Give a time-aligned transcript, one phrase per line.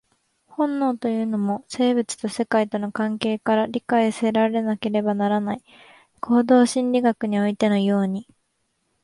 [0.47, 5.63] 本能というのも、生物と世界との関係から理解せられなければならない、
[6.21, 8.27] 行動心理学においてのように。